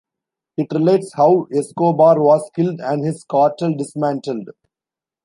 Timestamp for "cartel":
3.23-3.75